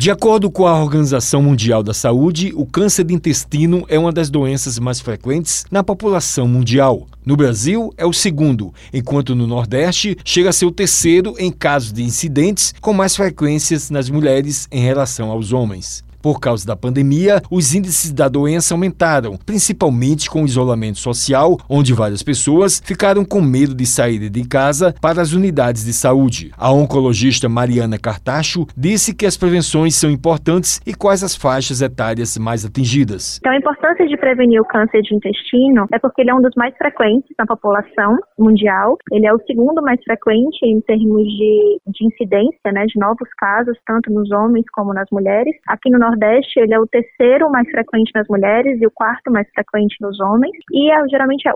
De 0.00 0.12
acordo 0.12 0.48
com 0.48 0.64
a 0.64 0.80
Organização 0.80 1.42
Mundial 1.42 1.82
da 1.82 1.92
Saúde, 1.92 2.52
o 2.54 2.64
câncer 2.64 3.02
de 3.02 3.12
intestino 3.12 3.84
é 3.88 3.98
uma 3.98 4.12
das 4.12 4.30
doenças 4.30 4.78
mais 4.78 5.00
frequentes 5.00 5.64
na 5.72 5.82
população 5.82 6.46
mundial. 6.46 7.08
No 7.26 7.36
Brasil, 7.36 7.92
é 7.96 8.06
o 8.06 8.12
segundo, 8.12 8.72
enquanto 8.94 9.34
no 9.34 9.44
Nordeste 9.44 10.16
chega 10.24 10.50
a 10.50 10.52
ser 10.52 10.66
o 10.66 10.70
terceiro 10.70 11.34
em 11.36 11.50
casos 11.50 11.92
de 11.92 12.04
incidentes 12.04 12.72
com 12.80 12.92
mais 12.92 13.16
frequências 13.16 13.90
nas 13.90 14.08
mulheres 14.08 14.68
em 14.70 14.80
relação 14.80 15.32
aos 15.32 15.52
homens. 15.52 16.04
Por 16.28 16.40
causa 16.40 16.66
da 16.66 16.76
pandemia, 16.76 17.40
os 17.50 17.74
índices 17.74 18.12
da 18.12 18.28
doença 18.28 18.74
aumentaram, 18.74 19.38
principalmente 19.46 20.28
com 20.28 20.42
o 20.42 20.44
isolamento 20.44 20.98
social, 20.98 21.56
onde 21.70 21.94
várias 21.94 22.22
pessoas 22.22 22.82
ficaram 22.84 23.24
com 23.24 23.40
medo 23.40 23.74
de 23.74 23.86
sair 23.86 24.28
de 24.28 24.46
casa 24.46 24.94
para 25.00 25.22
as 25.22 25.32
unidades 25.32 25.86
de 25.86 25.94
saúde. 25.94 26.52
A 26.58 26.70
oncologista 26.70 27.48
Mariana 27.48 27.96
Cartacho 27.98 28.66
disse 28.76 29.16
que 29.16 29.24
as 29.24 29.38
prevenções 29.38 29.94
são 29.94 30.10
importantes 30.10 30.82
e 30.86 30.92
quais 30.94 31.24
as 31.24 31.34
faixas 31.34 31.80
etárias 31.80 32.36
mais 32.36 32.62
atingidas. 32.62 33.38
Então, 33.38 33.52
a 33.52 33.56
importância 33.56 34.06
de 34.06 34.16
prevenir 34.18 34.60
o 34.60 34.66
câncer 34.66 35.00
de 35.00 35.14
intestino 35.14 35.86
é 35.90 35.98
porque 35.98 36.20
ele 36.20 36.30
é 36.30 36.34
um 36.34 36.42
dos 36.42 36.54
mais 36.58 36.76
frequentes 36.76 37.34
na 37.38 37.46
população 37.46 38.18
mundial. 38.38 38.98
Ele 39.10 39.26
é 39.26 39.32
o 39.32 39.40
segundo 39.46 39.80
mais 39.80 39.98
frequente 40.04 40.58
em 40.62 40.78
termos 40.82 41.26
de, 41.26 41.80
de 41.86 42.04
incidência, 42.04 42.70
né, 42.70 42.84
de 42.84 43.00
novos 43.00 43.32
casos, 43.38 43.78
tanto 43.86 44.12
nos 44.12 44.30
homens 44.30 44.66
como 44.74 44.92
nas 44.92 45.08
mulheres. 45.10 45.56
Aqui 45.66 45.88
no 45.88 45.98
Nordeste, 45.98 46.17
ele 46.56 46.74
é 46.74 46.80
o 46.80 46.86
terceiro 46.86 47.50
mais 47.50 47.68
frequente 47.70 48.10
nas 48.14 48.26
mulheres 48.28 48.80
e 48.80 48.86
o 48.86 48.90
quarto 48.90 49.30
mais 49.30 49.48
frequente 49.50 49.96
nos 50.00 50.18
homens. 50.20 50.56
E 50.72 50.90
é, 50.90 51.08
geralmente 51.08 51.48
a, 51.48 51.54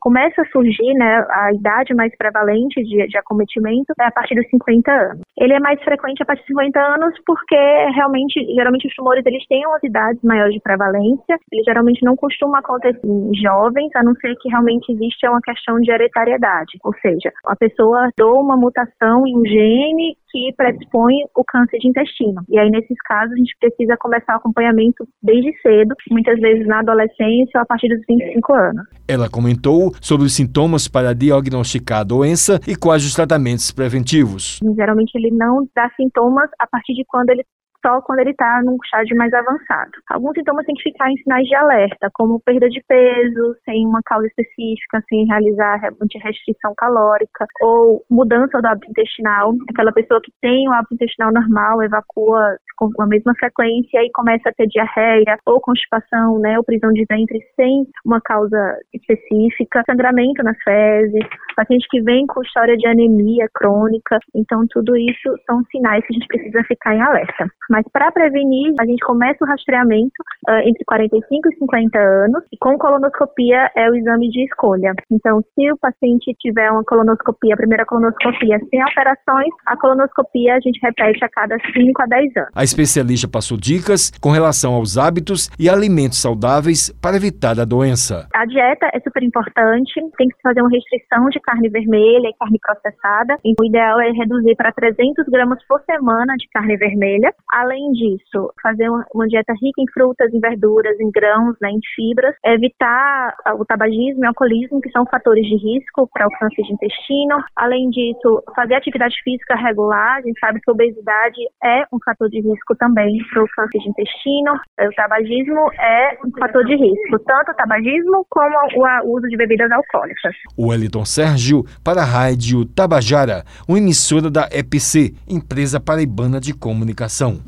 começa 0.00 0.42
a 0.42 0.46
surgir 0.46 0.94
né, 0.94 1.24
a 1.30 1.52
idade 1.52 1.94
mais 1.94 2.14
prevalente 2.16 2.82
de, 2.82 3.06
de 3.06 3.18
acometimento 3.18 3.92
é 4.00 4.06
a 4.06 4.10
partir 4.10 4.34
dos 4.34 4.48
50 4.48 4.90
anos. 4.90 5.20
Ele 5.38 5.52
é 5.52 5.60
mais 5.60 5.82
frequente 5.82 6.22
a 6.22 6.26
partir 6.26 6.42
dos 6.42 6.48
50 6.48 6.80
anos 6.80 7.14
porque 7.26 7.56
realmente, 7.94 8.40
geralmente 8.54 8.86
os 8.86 8.94
tumores 8.94 9.24
eles 9.26 9.46
têm 9.46 9.66
umas 9.66 9.82
idades 9.82 10.22
maiores 10.22 10.54
de 10.54 10.60
prevalência. 10.60 11.38
Ele 11.52 11.62
geralmente 11.64 12.04
não 12.04 12.16
costuma 12.16 12.58
acontecer 12.58 13.00
em 13.04 13.34
jovens, 13.34 13.90
a 13.94 14.02
não 14.02 14.14
ser 14.16 14.34
que 14.36 14.48
realmente 14.48 14.92
existe 14.92 15.26
uma 15.28 15.40
questão 15.40 15.78
de 15.80 15.90
hereditariedade. 15.90 16.78
Ou 16.84 16.92
seja, 16.94 17.32
a 17.46 17.56
pessoa 17.56 18.10
dou 18.16 18.40
uma 18.40 18.56
mutação 18.56 19.26
em 19.26 19.36
um 19.36 19.44
gene 19.44 20.16
que 20.34 20.52
predispõe 20.56 21.14
o 21.36 21.44
câncer 21.44 21.78
de 21.78 21.86
intestino. 21.86 22.42
E 22.48 22.58
aí, 22.58 22.68
nesses 22.68 22.98
casos, 23.04 23.32
a 23.34 23.36
gente 23.36 23.54
precisa 23.60 23.96
começar 23.96 24.34
o 24.34 24.38
acompanhamento 24.38 25.06
desde 25.22 25.56
cedo, 25.62 25.94
muitas 26.10 26.40
vezes 26.40 26.66
na 26.66 26.80
adolescência 26.80 27.52
ou 27.54 27.62
a 27.62 27.64
partir 27.64 27.88
dos 27.88 28.00
25 28.08 28.52
anos. 28.52 28.84
Ela 29.06 29.30
comentou 29.30 29.92
sobre 30.00 30.26
os 30.26 30.34
sintomas 30.34 30.88
para 30.88 31.14
diagnosticar 31.14 32.00
a 32.00 32.04
doença 32.04 32.58
e 32.66 32.74
quais 32.74 33.06
os 33.06 33.14
tratamentos 33.14 33.70
preventivos. 33.70 34.58
Geralmente, 34.74 35.14
ele 35.14 35.30
não 35.30 35.68
dá 35.74 35.88
sintomas 35.96 36.50
a 36.58 36.66
partir 36.66 36.94
de 36.94 37.04
quando 37.06 37.30
ele 37.30 37.44
só 37.84 38.00
quando 38.00 38.20
ele 38.20 38.30
está 38.30 38.62
num 38.62 38.76
estágio 38.82 39.16
mais 39.16 39.32
avançado. 39.34 39.92
Alguns 40.10 40.32
sintomas 40.34 40.64
têm 40.64 40.74
que 40.74 40.82
ficar 40.82 41.10
em 41.10 41.16
sinais 41.18 41.46
de 41.46 41.54
alerta, 41.54 42.10
como 42.14 42.40
perda 42.40 42.68
de 42.68 42.82
peso, 42.88 43.56
sem 43.64 43.86
uma 43.86 44.00
causa 44.04 44.26
específica, 44.26 45.02
sem 45.08 45.26
realizar 45.26 45.80
restrição 46.22 46.72
calórica, 46.76 47.46
ou 47.60 48.02
mudança 48.10 48.60
do 48.60 48.66
hábito 48.66 48.90
intestinal. 48.90 49.52
Aquela 49.70 49.92
pessoa 49.92 50.20
que 50.22 50.32
tem 50.40 50.68
o 50.68 50.72
hábito 50.72 50.94
intestinal 50.94 51.32
normal 51.32 51.82
evacua 51.82 52.56
com 52.76 52.90
a 53.02 53.06
mesma 53.06 53.34
frequência 53.38 54.02
e 54.02 54.10
começa 54.12 54.48
a 54.48 54.52
ter 54.52 54.66
diarreia 54.66 55.38
ou 55.46 55.60
constipação, 55.60 56.38
né, 56.38 56.56
ou 56.58 56.64
prisão 56.64 56.90
de 56.92 57.04
ventre 57.08 57.38
sem 57.56 57.84
uma 58.04 58.20
causa 58.20 58.78
específica, 58.92 59.82
sangramento 59.88 60.42
nas 60.42 60.56
fezes, 60.62 61.24
paciente 61.56 61.86
que 61.90 62.00
vem 62.00 62.26
com 62.26 62.42
história 62.42 62.76
de 62.76 62.86
anemia 62.86 63.48
crônica. 63.54 64.18
Então, 64.34 64.64
tudo 64.70 64.96
isso 64.96 65.34
são 65.46 65.62
sinais 65.70 66.04
que 66.06 66.12
a 66.12 66.14
gente 66.14 66.26
precisa 66.26 66.64
ficar 66.64 66.94
em 66.94 67.02
alerta. 67.02 67.46
Mas 67.70 67.84
para 67.92 68.12
prevenir, 68.12 68.74
a 68.80 68.84
gente 68.84 69.04
começa 69.04 69.44
o 69.44 69.48
rastreamento 69.48 70.22
uh, 70.48 70.68
entre 70.68 70.84
45 70.84 71.48
e 71.48 71.56
50 71.56 71.98
anos, 71.98 72.42
e 72.52 72.56
com 72.58 72.76
colonoscopia 72.78 73.70
é 73.76 73.90
o 73.90 73.94
exame 73.94 74.28
de 74.30 74.44
escolha. 74.44 74.92
Então, 75.10 75.42
se 75.54 75.72
o 75.72 75.78
paciente 75.78 76.34
tiver 76.40 76.70
uma 76.70 76.84
colonoscopia, 76.84 77.54
a 77.54 77.56
primeira 77.56 77.84
colonoscopia 77.84 78.58
sem 78.70 78.80
alterações, 78.82 79.52
a 79.66 79.76
colonoscopia 79.76 80.56
a 80.56 80.60
gente 80.60 80.78
repete 80.82 81.24
a 81.24 81.28
cada 81.28 81.56
5 81.72 82.02
a 82.02 82.06
10 82.06 82.36
anos. 82.36 82.50
A 82.54 82.64
especialista 82.64 83.28
passou 83.28 83.56
dicas 83.56 84.10
com 84.20 84.30
relação 84.30 84.74
aos 84.74 84.98
hábitos 84.98 85.50
e 85.58 85.68
alimentos 85.68 86.20
saudáveis 86.20 86.90
para 87.00 87.16
evitar 87.16 87.58
a 87.58 87.64
doença. 87.64 88.28
A 88.34 88.44
dieta 88.46 88.90
é 88.92 89.00
super 89.00 89.22
importante, 89.22 89.92
tem 90.16 90.28
que 90.28 90.36
fazer 90.42 90.60
uma 90.60 90.70
restrição 90.70 91.28
de 91.30 91.40
carne 91.40 91.68
vermelha 91.68 92.28
e 92.28 92.34
carne 92.38 92.58
processada. 92.60 93.36
O 93.58 93.64
ideal 93.64 94.00
é 94.00 94.10
reduzir 94.10 94.54
para 94.56 94.72
300 94.72 95.26
gramas 95.26 95.58
por 95.66 95.80
semana 95.82 96.34
de 96.36 96.48
carne 96.48 96.76
vermelha. 96.76 97.32
Além 97.54 97.92
disso, 97.92 98.50
fazer 98.60 98.88
uma 99.14 99.28
dieta 99.28 99.52
rica 99.52 99.80
em 99.80 99.86
frutas, 99.92 100.34
em 100.34 100.40
verduras, 100.40 100.98
em 100.98 101.08
grãos, 101.08 101.54
né, 101.62 101.70
em 101.70 101.78
fibras. 101.94 102.34
Evitar 102.44 103.32
o 103.56 103.64
tabagismo 103.64 104.24
e 104.24 104.26
o 104.26 104.28
alcoolismo, 104.28 104.80
que 104.80 104.90
são 104.90 105.06
fatores 105.06 105.46
de 105.46 105.54
risco 105.54 106.10
para 106.12 106.26
o 106.26 106.30
câncer 106.36 106.62
de 106.62 106.72
intestino. 106.72 107.36
Além 107.54 107.90
disso, 107.90 108.42
fazer 108.56 108.74
atividade 108.74 109.14
física 109.22 109.54
regular. 109.54 110.16
A 110.16 110.22
gente 110.22 110.40
sabe 110.40 110.60
que 110.60 110.68
a 110.68 110.74
obesidade 110.74 111.38
é 111.62 111.84
um 111.92 111.98
fator 112.04 112.28
de 112.28 112.40
risco 112.40 112.74
também 112.74 113.18
para 113.32 113.44
o 113.44 113.48
câncer 113.54 113.78
de 113.78 113.88
intestino. 113.88 114.52
O 114.80 114.94
tabagismo 114.96 115.72
é 115.78 116.18
um 116.26 116.30
fator 116.36 116.64
de 116.64 116.74
risco, 116.74 117.20
tanto 117.24 117.52
o 117.52 117.54
tabagismo 117.54 118.26
como 118.28 118.56
o 119.04 119.16
uso 119.16 119.28
de 119.28 119.36
bebidas 119.36 119.70
alcoólicas. 119.70 120.34
O 120.56 120.70
Wellington 120.70 121.04
Sérgio 121.04 121.62
para 121.84 122.02
a 122.02 122.04
Rádio 122.04 122.64
Tabajara, 122.64 123.44
uma 123.68 123.78
emissora 123.78 124.28
da 124.28 124.48
EPC, 124.50 125.14
Empresa 125.28 125.78
Paraibana 125.78 126.40
de 126.40 126.52
Comunicação. 126.52 127.43